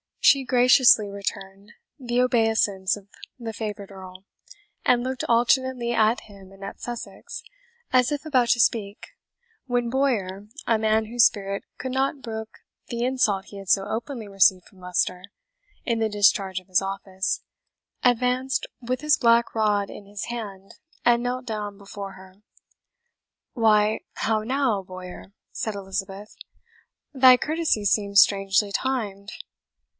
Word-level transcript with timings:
She 0.19 0.43
graciously 0.45 1.09
returned 1.09 1.73
the 1.99 2.21
obeisance 2.21 2.95
of 2.95 3.07
the 3.37 3.53
favourite 3.53 3.91
Earl, 3.91 4.23
and 4.85 5.03
looked 5.03 5.23
alternately 5.27 5.91
at 5.91 6.21
him 6.21 6.51
and 6.51 6.63
at 6.63 6.79
Sussex, 6.79 7.43
as 7.91 8.11
if 8.11 8.25
about 8.25 8.49
to 8.49 8.59
speak, 8.59 9.09
when 9.65 9.89
Bowyer, 9.89 10.47
a 10.65 10.79
man 10.79 11.05
whose 11.05 11.25
spirit 11.25 11.63
could 11.77 11.91
not 11.91 12.21
brook 12.21 12.59
the 12.87 13.03
insult 13.03 13.45
he 13.47 13.57
had 13.57 13.69
so 13.69 13.85
openly 13.87 14.27
received 14.27 14.65
from 14.65 14.79
Leicester, 14.79 15.23
in 15.85 15.99
the 15.99 16.09
discharge 16.09 16.59
of 16.59 16.67
his 16.67 16.81
office, 16.81 17.41
advanced 18.03 18.65
with 18.79 19.01
his 19.01 19.17
black 19.17 19.53
rad 19.53 19.89
in 19.89 20.05
his 20.05 20.25
hand, 20.25 20.75
and 21.03 21.21
knelt 21.21 21.45
down 21.45 21.77
before 21.77 22.13
her. 22.13 22.41
"Why, 23.53 23.99
how 24.13 24.43
now, 24.43 24.81
Bowyer?" 24.81 25.33
said 25.51 25.75
Elizabeth, 25.75 26.35
"thy 27.13 27.37
courtesy 27.37 27.85
seems 27.85 28.21
strangely 28.21 28.71
timed!" 28.71 29.31